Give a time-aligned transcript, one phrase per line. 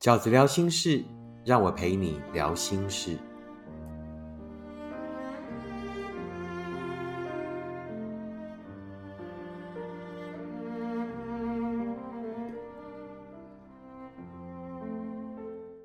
[0.00, 1.04] 饺子聊心事，
[1.44, 3.18] 让我陪你聊心事。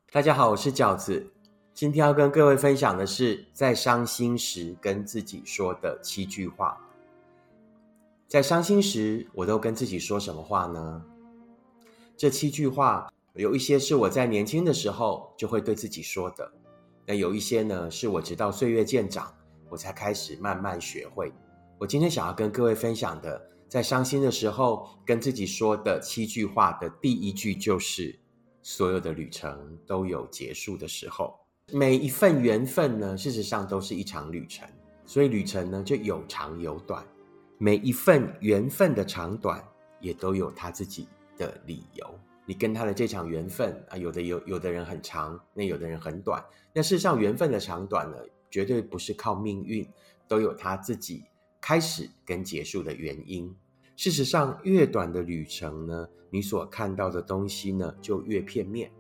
[0.10, 1.30] 大家好，我是饺子。
[1.74, 6.80] 今天要跟各位分享的是，在伤心时跟自己说的七句话。
[8.30, 11.04] 在伤心时，我都跟自己说什么话呢？
[12.16, 13.12] 这七句话。
[13.36, 16.50] 有一些是我在年轻的时候就会对自己说的，
[17.06, 19.34] 那有一些呢是我直到岁月渐长，
[19.70, 21.34] 我才开始慢慢学会。
[21.78, 28.18] 我今天想要跟各位分享的，在伤心的时候跟自己说的七句话的第一句就是：
[28.62, 31.38] 所有的旅程都有结束的时候，
[31.74, 34.66] 每一份缘分呢，事实上都是一场旅程，
[35.06, 37.06] 所以旅程呢就有长有短，
[37.58, 39.62] 每一份缘分的长短
[40.00, 42.20] 也都有他自己的理由。
[42.46, 46.44] 你跟他的这场缘分啊，有的有有的人很长，那有的人很短。
[46.74, 48.18] 那事实上，缘分的长短呢，
[48.52, 49.88] 绝对不是靠命运，
[50.28, 51.24] 都有他自己
[51.60, 53.54] 开始跟结束的原因。
[53.96, 58.92] 事实上，越短的旅程呢，你所看到的东西呢，就越片面。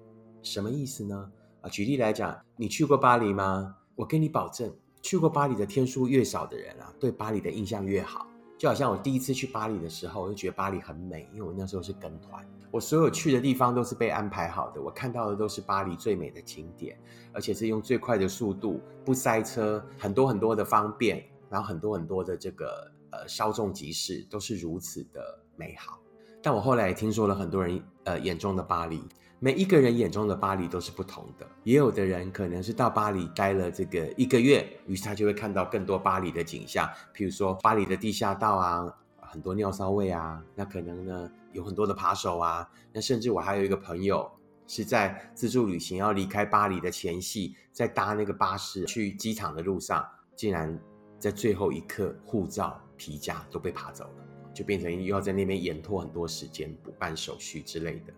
[0.42, 1.32] 什么意思呢？
[1.62, 3.76] 啊，举例来讲，你去过巴黎吗？
[3.96, 8.28] 我跟你保证，去过巴黎的天数越少的人啊，对巴黎的印象越好。
[8.58, 16.98] 就好像我第一次去巴黎的时候，我就觉得巴黎很美，因为我那时候是跟团，我所有去的地方都是被安排好的，我看到的都是巴黎最美的景点，
[17.34, 25.22] 而且是用最快的速度，不塞车，很多很多的方便，然后很多很多的这个呃稍纵即逝，都是如此的
[25.58, 26.00] 美好。
[26.42, 29.02] 但我后来也听说了很多人呃眼中的巴黎。
[29.40, 44.32] 每一个人眼中的巴黎都是不同的，也有的人可能是到巴黎待了这个一个月，于是他就会看到更多巴黎的景象，譬如说巴黎的地下道啊，很多尿骚味啊，那可能呢有很多的扒手啊，那甚至我还有一个朋友
[44.68, 50.80] 是在自助旅行要离开巴黎的前夕，在搭那个巴士去机场的路上，竟然
[51.20, 58.14] 在最后一刻护照、皮夹都被扒走了，就变成又要在那边延拖很多时间补办手续之类的。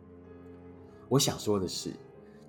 [1.10, 1.92] 我想说的是，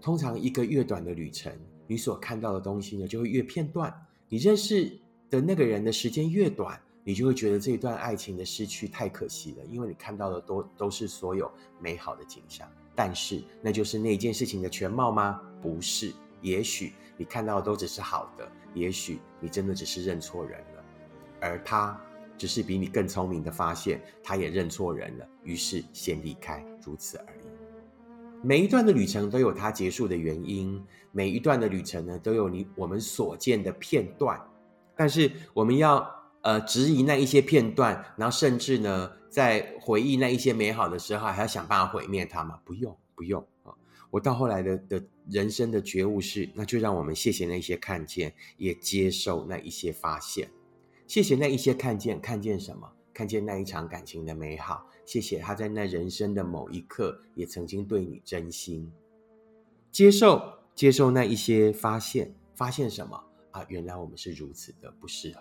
[0.01, 1.53] 通常一个越短的旅程，
[1.87, 3.95] 你所看到的东西呢，就会越片段。
[4.29, 4.99] 你认识
[5.31, 12.69] 的那个人的时间越短，你就会觉得这一段爱情的失去太可惜了，因为你看到的都都是所有美好的景象。
[12.95, 15.41] 但是，那就是那件事情的全貌吗？
[15.63, 16.13] 不是。
[16.41, 20.85] 也许你看到的都只是好的，也许你真的只是认错人了，
[21.41, 22.01] 而他
[22.37, 27.58] 只是比你更聪明的发现，他也认错人了，于是先离开，如此而已。
[28.43, 34.41] 每一段的旅程都有它结束的原因，每一段的旅程呢都有你我们所见的片段，
[34.97, 36.09] 但是我们要
[36.43, 42.61] 呃质疑那一些片段，然后甚至呢在回忆那一些美好的时候，还要想办法毁灭它吗？
[42.65, 43.75] 不用，不用啊！
[44.11, 50.49] 我到后来的的人生的觉悟是，那就让我们谢谢那些看见，也接受那一些发现，
[51.07, 52.89] 谢谢那一些看见，看见什么？
[53.13, 58.93] 看见那一场感情的美好，谢谢他在那人生的某一刻也曾经对你真心。
[59.91, 63.19] 接受接受那一些发现，发现什么
[63.53, 63.65] 啊？
[63.69, 65.41] 原来我们是如此的不适合。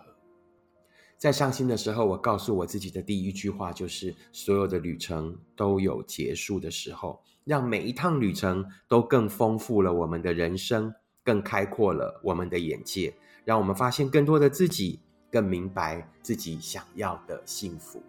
[1.18, 10.94] 在伤心的时候，我告诉我自己的第一句话就是：所有的旅程都有结束的时候，让每一趟旅程都更丰富了我们的人生，
[11.26, 13.14] 更开阔了我们的眼界，
[13.44, 15.02] 让我们发现更多的自己。
[15.30, 18.02] 更明白自己想要的幸福。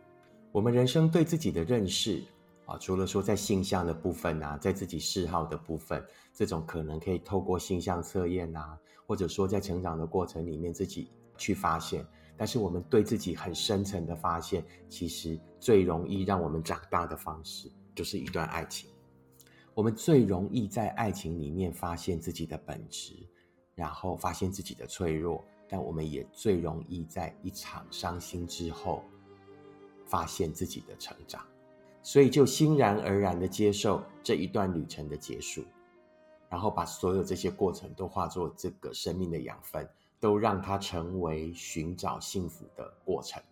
[0.51, 2.23] 我们人生对自己的认识
[2.65, 12.05] 啊，除了说在性向的部分啊，在自己嗜好的部分，这种可能可以透过性向测验啊，或者说在成长的过程里面自己去发现。
[12.37, 18.89] 但是我们对自己很深层的发现，其实最容易让我们长大的方式，就是一段爱情。
[19.75, 23.15] 我们最容易在爱情里面发现自己的本质，
[23.75, 25.45] 然后发现自己的脆弱。
[25.69, 29.05] 但我们也最容易在一场伤心之后，
[30.09, 31.45] 发现自己的成长，
[32.03, 35.65] 所以就欣然而然的接受这一段旅程的结束，
[36.49, 39.88] 然后把所有这些过程都化作这个生命的养分，
[40.19, 43.43] 都让它成为寻找幸福的过程。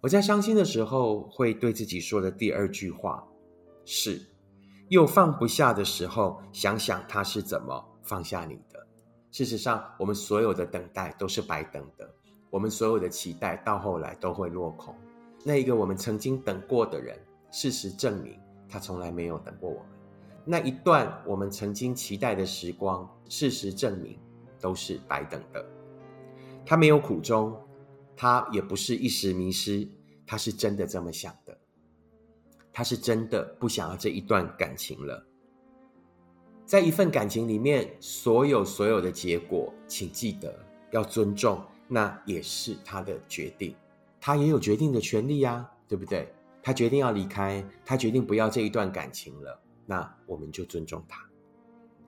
[0.00, 3.22] 我在伤心的时候会对自己说的第二句话
[3.84, 4.26] 是：
[4.88, 8.86] 又放不下的时候，想想他是怎么放下你的。
[9.30, 12.10] 事实上，我们所有的等待都是白等的，
[12.48, 14.94] 我们所有的期待到后来都会落空。
[15.44, 17.18] 那一个我们曾经等过的人，
[17.50, 18.38] 事实证明
[18.68, 19.86] 他从来没有等过我们。
[20.44, 24.18] 那一段我们曾经期待的时光，事实证明
[24.60, 25.64] 都是白等的。
[26.64, 27.56] 他没有苦衷，
[28.16, 29.88] 他也不是一时迷失，
[30.26, 31.56] 他是真的这么想的，
[32.72, 35.26] 他是真的不想要这一段感情了。
[36.66, 40.54] 在一份感情里面，所有所有的结果，请记得
[40.92, 43.74] 要尊重，那也是他的决定，
[44.20, 46.32] 他也有决定的权利呀，对不对？
[46.62, 51.18] 他决定要离开，他决定不要这一段感情了，那我们就尊重他。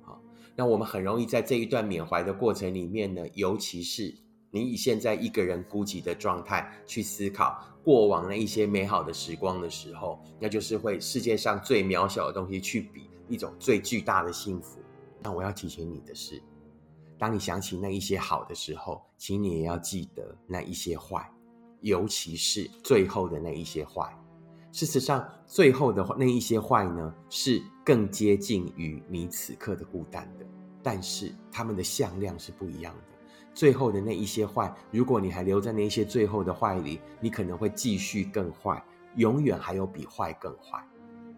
[0.02, 0.20] 好，
[0.54, 4.14] 那我们很容易在这一段缅怀的过程里面呢，尤其是
[4.50, 14.78] 你以现在一个人孤寂的状态去思考过往那一些美好的时光的时候，那就是会世界上最渺小的东西去比一种最巨大的幸福。
[15.22, 16.42] 那我要提醒你的是，
[17.16, 21.26] 当你想起那一些好的时候，请你也要记得那一些坏，
[21.82, 24.10] 尤其是最后的那一些坏。
[24.72, 30.46] 事实上，最后的那一些坏呢，是更接近于你此刻的孤单的，
[30.82, 33.02] 但是他们的向量是不一样的。
[33.52, 38.82] 最后的那一些坏，如果你还留在那些最后的坏里，你可能会继续更坏，
[39.16, 40.82] 永远还有比坏更坏。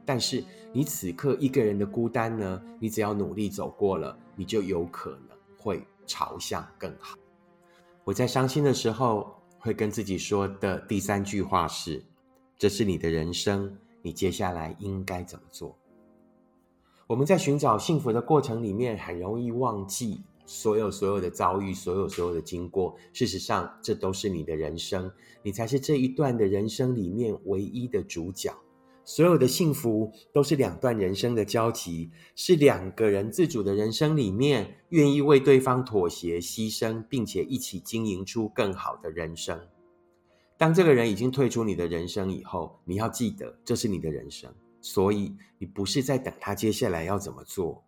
[0.06, 7.16] 但是你此刻一个人的孤单呢，你只要努力走过了，你就有可能会朝向更好。
[8.04, 12.04] 我在伤心的时候，会跟自己说的第三句话是。
[12.58, 15.74] 这是你的人生，你接下来应该怎么做？
[17.06, 22.94] 我们在寻找幸福的过程里面，很容易忘记所有所有的遭遇，所有所有的经过。
[23.14, 25.10] 事实上，这都是你的人生，
[25.42, 28.54] 你才是这一段的人生里面唯一的主角。
[29.04, 39.60] 所有的幸福都是两段人生的交集，是两个人自主的人生里面，愿意为对方妥协、牺牲，并且一起经营出更好的人生。
[40.56, 47.84] 当这个人已经退出你的人生以后，你要记得这是你的人生，所以你不是在等他接下来要怎么做。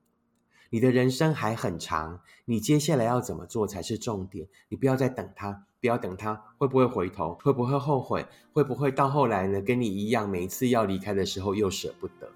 [0.68, 4.48] 你的人生还很长，你接下来要怎么做才是重点。
[4.68, 9.62] 你不要再等他，不要等他会不会回头，会不会后悔，会不会到后来呢？
[9.62, 12.28] 跟你一样，每一次要离开的时候又舍不得。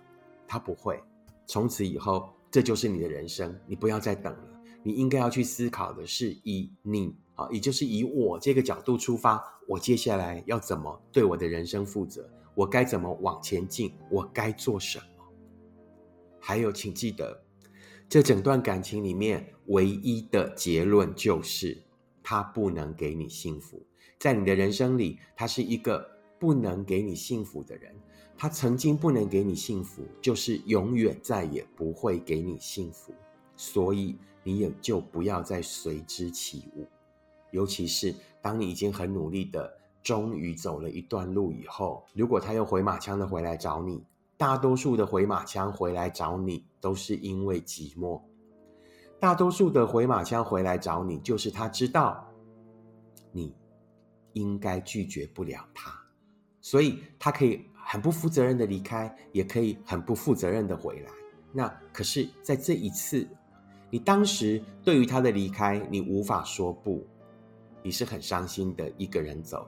[0.47, 1.03] 他不会，
[1.47, 4.45] 从此以后这就是你的人生，你不要再等了。
[4.85, 7.13] 你应该要去思考的是以你。
[7.35, 12.25] 啊，也就是以我这个角度出发，我接下来要怎么对我的人生负责？
[12.55, 13.93] 我该怎么往前进？
[14.13, 15.25] 我该做什么？
[16.39, 17.43] 还有，请记得，
[18.09, 21.83] 这整段感情里面唯一的结论就是，
[22.23, 23.83] 他不能给你幸福。
[24.19, 26.07] 在你的人生里，他是一个
[26.39, 27.95] 不能给你幸福的人。
[28.37, 33.13] 他曾经不能给你幸福，就是永远再也不会给你幸福。
[33.55, 36.87] 所以，你也就不要再随之起舞。
[37.51, 39.71] 尤其是当你已经很努力的，
[40.03, 44.03] 终于走了一段路以后，如果他又回马枪的回来找你，
[44.39, 48.23] 大多数的回马枪回来找你都是因为寂寞，
[49.21, 52.27] 大多数的回马枪回来找你，就是他知道
[53.31, 53.55] 你
[54.33, 55.93] 应该拒绝不了他，
[56.61, 61.11] 所以他可以很不负责任的离开，也可以很不负责任的回来。
[61.53, 63.29] 那可是，在这一次，
[63.91, 67.07] 你当时对于他的离开，你无法说不。
[67.83, 69.67] 你是很伤心的一个人走，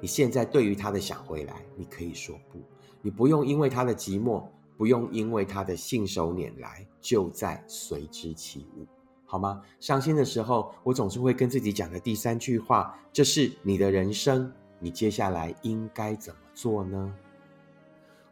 [0.00, 2.62] 你现在对于他的想回来，你可以说不，
[3.02, 4.46] 你不用因为他的寂寞，
[4.78, 8.86] 不用因为他的信手拈来，就在随之起舞，
[9.24, 9.60] 好吗？
[9.80, 17.12] 伤心的时候，我总是会跟自己讲的第三句话，这是你的人生，你接下来应该怎么做呢？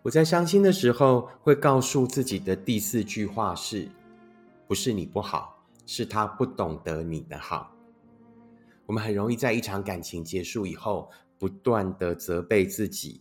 [0.03, 3.89] 我在伤心的时候，会告诉自己的第四句话是：
[4.69, 7.73] 不是你不好，是他不懂得你的好。
[8.87, 13.21] 我们很容易在一场感情结束以后，不断的责备自己，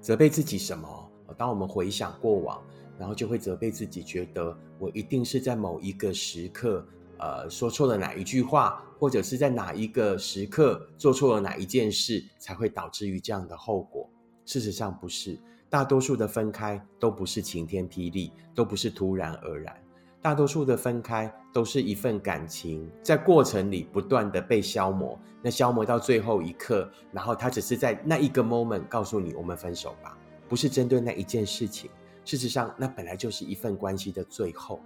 [0.00, 1.10] 责备自己什么？
[1.36, 2.62] 当我们回想过往，
[2.98, 6.86] 然后就会责备自己，觉得我一定是在某一个时刻，
[7.18, 14.08] 呃，说错了哪一句话，或者是在哪一个时刻做错了哪一件事，才会导致于这样的后果。
[14.44, 15.38] 事实上不是，
[15.68, 19.74] 大多数的分开都不是晴天霹雳，都不是突然而然。
[20.20, 30.16] 大多数的分开都是一份感情，在过程里不断的被消磨，那消磨到最后一刻，然后他只是在那一个 moment 告诉你我们分手吧，
[30.48, 31.90] 不是针对那一件事情。
[32.24, 34.80] 事实上，那本来就是一份关系的最后。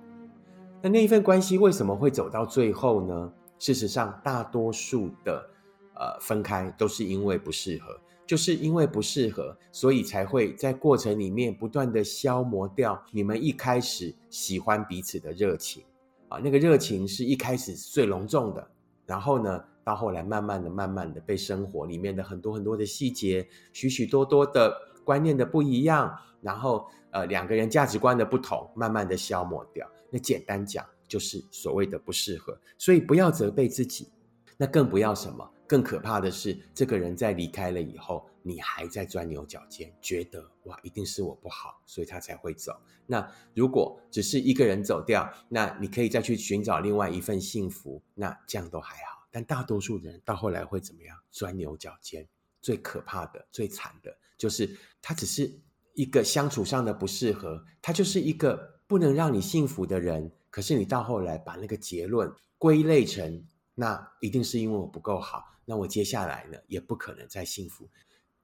[0.83, 3.33] 那那一份关系为什么会走到最后呢？
[3.59, 5.51] 事实上，大多数的
[5.95, 7.99] 呃分开都是因为不适合。
[8.27, 15.83] 就是因为不适合，所以才会在过程里面不断的消磨掉你们一开始喜欢彼此的热情
[16.29, 18.71] 啊，那个热情是一开始最隆重的，
[19.07, 24.77] 然后呢，到后来慢慢的、慢慢的被生活里面的很多很多的细节、许许多多的
[25.09, 29.91] 观念的不一样，然后呃两个人价值观的不同，慢慢的消磨掉。
[30.11, 32.55] 那简单讲，就是所谓的不适合。
[32.77, 34.13] 所以不要责备自己，
[34.59, 35.51] 那更不要什么。
[35.67, 42.79] 更可怕的是，这个人在离开了以后，你还在钻牛角尖，觉得哇，一定是我不好，所以他才会走。
[43.07, 49.27] 那如果只是一个人走掉，那你可以再去寻找另外一份幸福，那这样都还好。
[49.31, 51.17] 但大多数人到后来会怎么样？
[51.31, 52.29] 钻牛角尖。
[52.61, 55.53] 最可怕的、最惨的，就是他只是
[55.95, 60.33] 一个相处上的不适合，他就是一个不能让你幸福的人。
[60.49, 67.87] 可是你到后来把那个结论归类成，那一定是因为我不够好，那我接下来呢也不可能再幸福。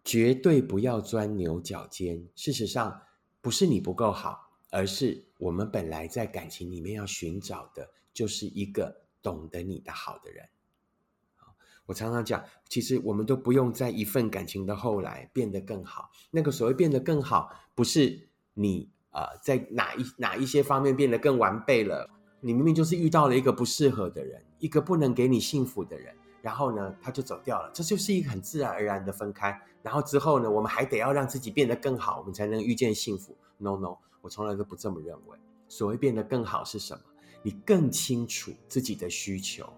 [0.05, 2.23] 绝对不要钻牛角尖。
[2.35, 3.01] 事实上，
[3.41, 4.39] 不是你不够好，
[4.71, 10.47] 而是我们本来在感情里面要寻找的，就是一个懂得你的好的人。
[11.87, 16.11] 我常常讲，其实我们都不用在一份感情的后来变得更好。
[16.31, 22.09] 那个所谓变得更好，不是你啊在哪一哪一些方面变得更完备了。
[22.41, 29.59] 你明明就是遇到了一个不适合的人，一个不能给你幸福的人，然后呢他就走掉了，这就是一个很自然而然的分开。
[29.83, 33.37] 然后之后呢，我们还得要让自己变得更好，我们才能遇见幸福。
[33.59, 35.39] No No，我从来都不这么认为。
[35.69, 37.03] 所谓变得更好是什么？
[37.43, 39.71] 你更清楚自己的需求。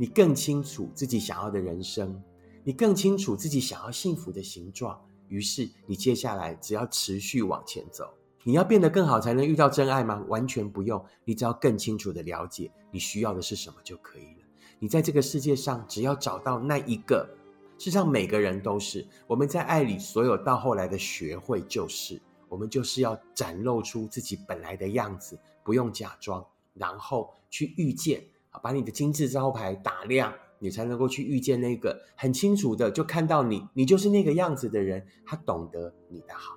[0.00, 2.18] 你更清楚自己想要的人生，
[2.64, 4.98] 你更清楚自己想要幸福的形状。
[5.28, 8.10] 于是，你接下来只要持续往前走。
[8.42, 10.24] 你要变得更好才能遇到真爱吗？
[10.26, 11.04] 完全不用。
[11.26, 14.46] 你只要更清楚的了解你需要的是什么就可以了。
[14.78, 17.28] 你在这个世界上，只要找到那一个，
[17.76, 19.06] 事实上每个人都是。
[19.26, 26.42] 我们在爱里所有到后来的学会，就是我们就是要展露出自己本来的样子，不用假装，
[26.72, 28.24] 然后去遇见。
[28.58, 35.06] 把你的金字招牌打亮，你才能够去遇见那个很清楚的就看到你，你就是那个样子的人。
[35.24, 36.56] 他懂得你的好，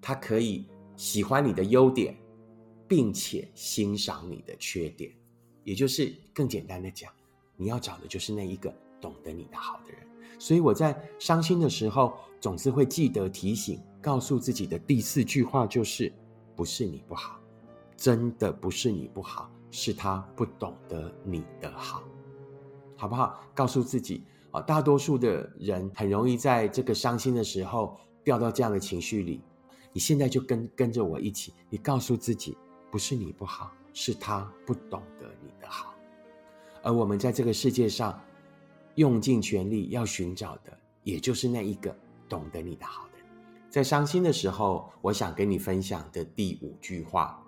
[0.00, 0.66] 他可以
[0.96, 2.16] 喜欢你的优点，
[2.86, 5.12] 并且欣赏你的缺点。
[5.64, 7.12] 也就是更简单的讲，
[7.56, 10.00] 你要找的就是那一个懂得你的好的人。
[10.38, 16.10] 所以我在伤心的时候，总是会记得提醒，告诉自己的第四句话就是：
[16.56, 17.38] 不是你不好，
[17.96, 19.50] 真的不是你不好。
[19.70, 22.02] 是他不懂得你的好，
[22.96, 23.42] 好不好？
[23.54, 29.42] 告诉自己啊，大多数的人很容易在这个伤心的时候掉到这样的情绪里。
[29.92, 32.56] 你现在就跟跟着我一起，你告诉自己，
[32.90, 35.94] 不是你不好，是他不懂得你的好。
[36.82, 38.18] 而我们在这个世界上
[38.94, 41.94] 用尽全力要寻找的，也就是那一个
[42.28, 43.18] 懂得你的好的。
[43.68, 47.42] 在伤心的时候，我想跟你分享的第五句话，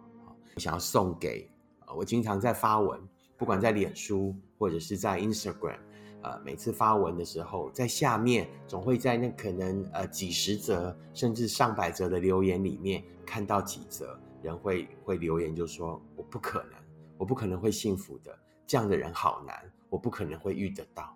[0.55, 1.49] 我想要送给。
[1.97, 3.01] 我经常在发文，
[3.37, 5.79] 不管在脸书或者是在 Instagram，
[6.23, 16.73] 呃，每次发文的时候，在下面总会在那可能呃几十则甚至上百则的留言里面看到几则人会会留言，就说我不可能，
[17.17, 19.55] 我不可能会幸福的，这样的人好难，
[19.89, 21.15] 我不可能会遇得到。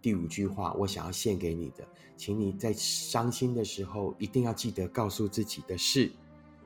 [0.00, 1.84] 第五句话，我想要献给你的，
[2.16, 6.12] 请你在伤心的时候一定要记得告诉自己的是：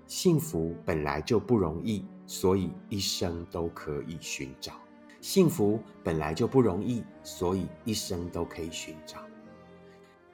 [0.06, 2.04] 幸福本来就不容易。
[2.30, 4.74] 所以一生都可以寻找
[5.20, 9.18] 幸福，本来就不容易，所以一生都可以寻找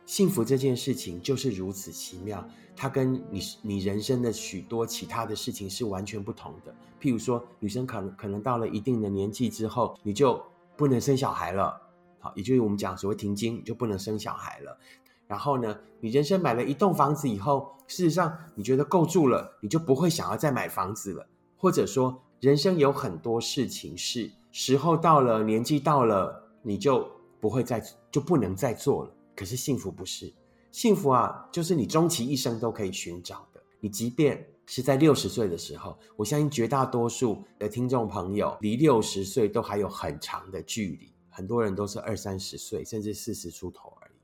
[0.04, 0.44] 幸福。
[0.44, 6.74] 这件事情就是如此奇妙，它跟你你人生的许多其他的事情是完全不同的。
[7.00, 10.38] 譬如说，女生可能可能到了一定的年纪之后，你就
[10.76, 11.80] 不能生小孩了，
[12.18, 14.78] 好，也就是我们讲所谓停经，就不能生小孩了。
[15.26, 21.26] 然后呢，你人生买了一栋房子以后，事实上你觉得够住了，你就不会想要再买房子了。
[21.56, 27.08] 或者说，人生有很多事情是时候到了，年纪到了，你就
[27.40, 29.14] 不会再就不能再做了。
[29.34, 30.32] 可是幸福不是
[30.70, 33.62] 幸福啊，就是你终其一生都可以寻找的。
[33.80, 44.18] 你即便是在六十岁的时候，我相信绝大多数的听众朋友离六十岁都还有很长的距离，很多人都是二三十岁，甚至四十出头而已。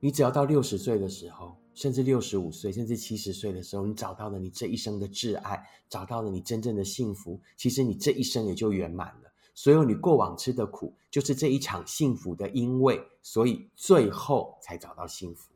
[0.00, 1.56] 你只要到六十岁的时候。
[1.74, 9.32] 甚至六十五岁，甚至七十岁的时候，你找到了你这一生的挚爱，找到了你真正的幸福，其实你这一生也就圆满了。
[9.56, 15.50] 所有你过往吃的苦，就是这一场幸福的因为，所以最后才找到幸福。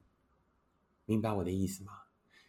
[1.05, 1.93] 明白我的意思吗？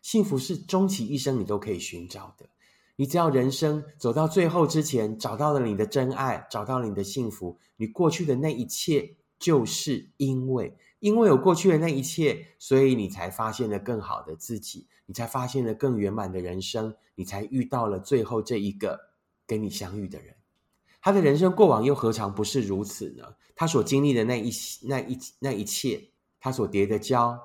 [0.01, 2.49] 幸福是终其一生你都可以寻找的。
[2.95, 10.75] 你只要人生走到最后之前，找到了你的真爱，找到了你的幸福，你过去的那一切，就是因为。
[10.99, 18.99] 因为有过去的那一切，所以你才发现了更好的自己，你才发现了更圆满的人生，你才遇到了最后这一个
[19.47, 20.35] 跟你相遇的人。
[21.01, 23.35] 他的人生过往又何尝不是如此呢？
[23.55, 24.51] 他所经历的那一
[24.83, 27.39] 那一那一切，他所叠的跤，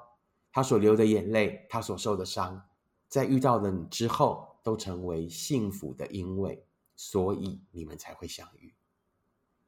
[0.51, 2.61] 他所流的眼泪，他所受的伤，
[3.09, 8.75] 在遇到了你之后，都成为幸福的因为，所以你们才会相遇。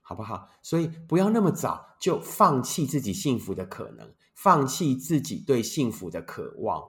[0.08, 0.48] 好不好？
[0.62, 6.80] 所以不要那么早就放弃自己幸福的可能，放弃自己对幸福的渴望。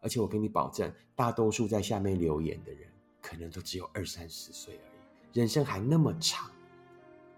[0.00, 2.90] 而且我跟你保证，大多数在下面留言的人，
[3.22, 6.50] 可能都只有二三十岁而已，人生还那么长，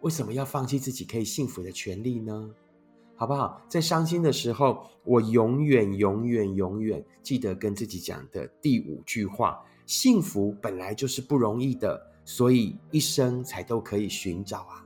[0.01, 2.51] 为什么要放弃自己可以幸福的权利呢？
[3.15, 3.61] 好不好？
[3.69, 14.86] 在伤心的时候，我永远、永远、永远记得跟自己讲的第五句话：幸福本来就是不容易的，所以一生才都可以寻找啊！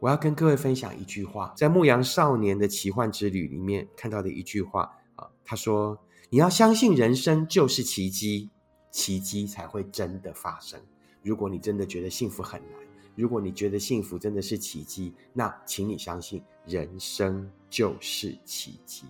[0.00, 5.98] 我要跟各位分享一句话，在《牧羊少年的奇幻之旅》里面看到的一句话啊，他说
[6.30, 8.50] ：“你要相信人生就是奇迹，
[8.90, 10.80] 奇迹才会真的发生。
[11.22, 12.80] 如果你真的觉得幸福很难。”
[13.16, 19.04] 如果你觉得幸福真的是奇迹，那请你相信，人生就是奇迹，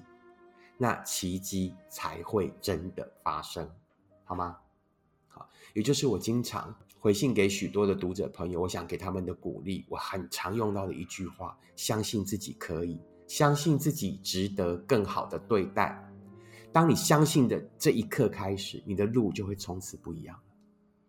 [0.76, 3.66] 那奇迹才会真的发生，
[4.24, 4.58] 好吗？
[5.28, 16.02] 好，也就是我经常回信给许多的读者朋友，我想给他们的鼓励，我很常用到的一句话：相信自己可以，相信自己值得更好的对待。
[16.72, 20.34] 当你相信的这一刻开始，你的路就会从此不一样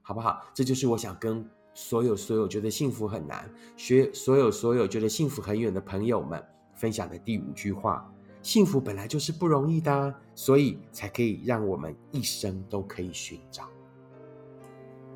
[0.01, 0.45] 好不好？
[0.53, 1.49] 这就是我想跟。
[1.73, 8.05] 所有所有觉得幸福很难，学所有所有觉得幸福很远的朋友们分享的第五句话：
[8.41, 13.69] 幸福本来就是不容易的，所以才可以让我们一生都可以寻找。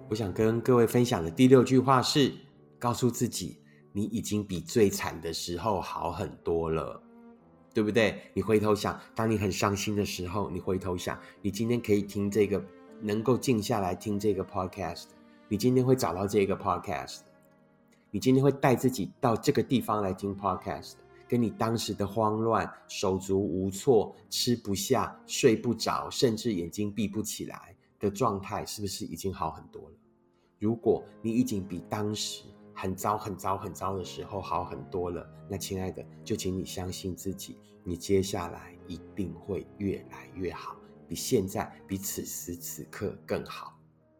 [0.09, 2.33] 我想跟各位分享的第六句话是：
[2.79, 3.59] 告诉自己，
[3.93, 6.99] 你已经比最惨的时候好很多了，
[7.75, 8.19] 对不对？
[8.33, 12.59] 你回头想，当你很伤心的时候，你回头想，你今天可以听这个，
[12.99, 15.09] 能够静下来听这个 podcast。
[15.47, 17.19] 你今天会找到这个 podcast，
[18.09, 20.93] 你今天会带自己到这个地方来听 podcast，
[21.27, 29.98] 跟你当时的慌乱、手足无措、吃不下、睡不着，甚至眼睛闭不起来的状态，是不是已经好很多了？
[30.59, 40.75] 如果你已经比当时很糟、很糟、很糟的时候好很多了，那亲爱的，就请你相信自己，你接下来一定会越来越好，
[41.07, 43.73] 比现在、比此时此刻更好，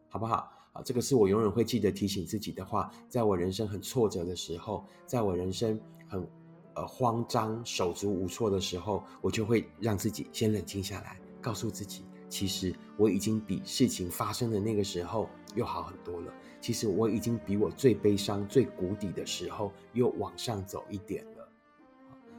[0.08, 0.50] 好不好？
[0.72, 2.90] 啊，这个是我永远会记得提醒自己的话。
[3.10, 6.26] 在我人生很挫折的时候，在我人生很
[6.76, 16.34] 呃慌张、手足无措的时候，我就会让自己先冷静下来，告诉自己，其实我已经比事情发生的那个时候又好很多了。
[16.62, 21.50] 其实我已经比我最悲伤、最谷底的时候又往上走一点了。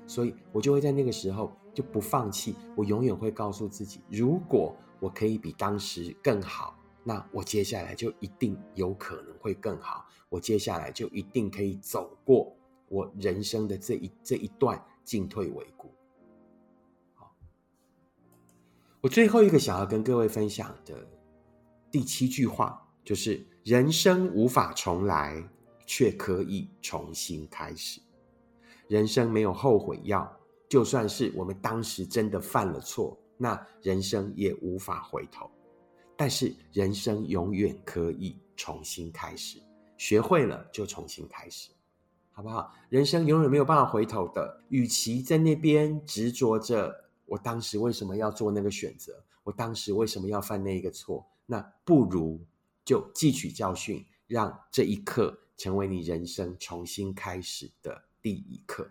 [0.07, 2.55] 所以我就会在那个时候就不放弃。
[2.77, 6.77] 我永远会告诉自己，如果我可以比当时更好。
[7.03, 12.55] 那我接下来就一定有可能会更好，我接下来就一定可以走过
[12.89, 15.91] 我人生的这一这一段进退维谷。
[17.15, 17.35] 好，
[19.01, 21.09] 我最后一个想要跟各位分享的
[21.91, 25.43] 第七句话就是：人生无法重来，
[25.87, 28.01] 却可以重新开始。
[28.89, 30.31] 人生没有后悔药，
[30.69, 35.51] 就算是我们当时真的犯了错，那人生也无法回头。
[36.17, 39.59] 但是人生永远可以重新开始，
[39.97, 41.71] 学会了就重新开始，
[42.31, 42.73] 好不好？
[42.91, 44.63] 人生永远没有办法回头的。
[44.69, 52.39] 与其在那边执着着我当时为什么要做那个选择，我当时为什么要犯那一个错，那不如
[52.91, 58.91] 就汲取教训，让这一刻成为你人生重新开始的第一课。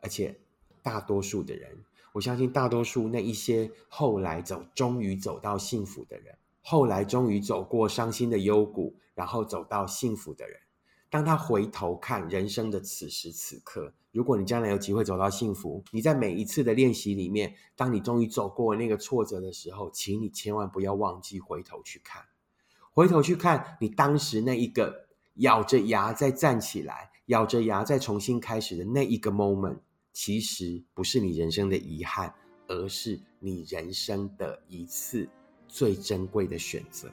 [0.00, 0.38] 而且，
[0.82, 1.82] 大多数的人，
[2.12, 6.36] 我相信大多数那一些后来走，终于走到幸福的人。
[6.60, 10.60] 后来终于走过伤心的幽谷，然后走到幸福的人。
[11.08, 22.22] 当他回头看人生的此时此刻，如果你将来有机会走到幸福，你在每一次的练习里面，当你终于走过那个挫折的时候，请你千万不要忘记回头去看，
[22.94, 29.78] 回头去看你当时那一个咬着牙再站起来，咬着牙再重新开始的那一个 moment，
[30.12, 32.32] 其实不是你人生的遗憾，
[32.68, 35.28] 而是你人生的一次。
[35.66, 37.08] 最珍贵的选择，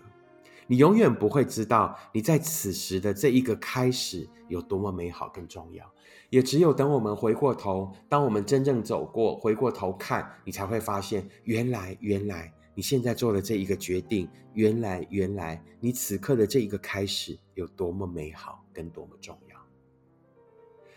[0.67, 5.91] 你永远不会知道你在此时的这一个开始有多么美好、更重要。
[6.29, 19.57] 也只有等我们回过头，当我们真正走过，回过头看，你才会发现，原来，原来你现在做的这一个决定，原来，原来你此刻的这一个开始有多么美好，跟多么重要。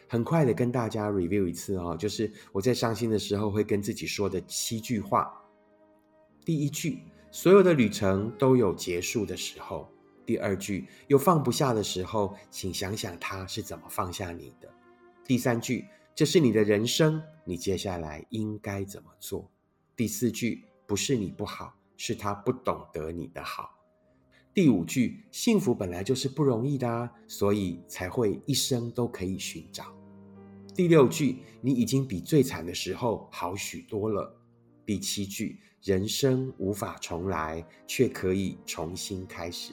[0.09, 5.33] 很快的跟大家 review 一次哦，就是我在伤心的时候会跟自己说的七句话。
[6.45, 7.01] 第一句。
[7.37, 9.89] 所有的旅程都有结束的时候。
[10.25, 14.73] 第二句，有放不下的时候，请想想他是怎么放下你的。
[15.25, 15.85] 第三句，
[16.15, 19.51] 这是你的人生，你接下来应该怎么做？
[19.97, 23.71] 第四句，不是你不好，是他不懂得你的好。
[24.53, 29.85] 第五句，幸福本来就是不容易的啊，所以才会一生都可以寻找。
[30.75, 34.33] 第六句，你已经比最惨的时候好许多了。
[34.87, 39.73] 第七句，人生无法重来，却可以重新开始，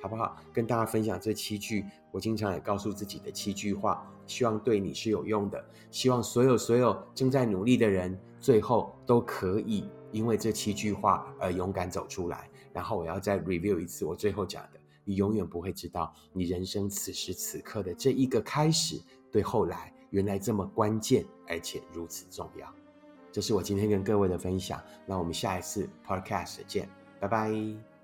[0.00, 0.36] 好不好？
[0.52, 5.64] 跟大家分享这七句，我经常也告诉自己的七句话，希望对你是有用的。
[5.90, 9.84] 希望所有所有正在努力的人，最后都可以
[10.16, 12.48] 因为这七句话而勇敢走出来。
[12.72, 19.00] 然后我要再 review 一次我最后讲的，你永远不会知道，你人生此时此刻的这一个开始，
[19.30, 22.66] 对后来原来这么关键，而且如此重要。
[23.30, 26.88] 这是我今天跟各位的分享，那我们下一次 podcast 见，
[27.20, 27.95] 拜拜。